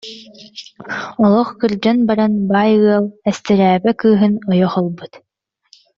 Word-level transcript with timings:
Олох 1.25 1.49
кырдьан 1.59 1.97
баран 2.07 2.33
баай 2.51 2.71
ыал 2.91 3.05
эстэрээпэ 3.29 3.91
кыыһын 4.01 4.33
ойох 4.51 4.73
ылбыт 4.81 5.13